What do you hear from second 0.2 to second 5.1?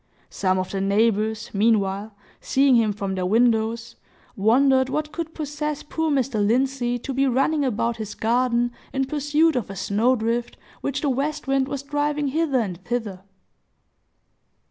Some of the neighbors, meanwhile, seeing him from their windows, wondered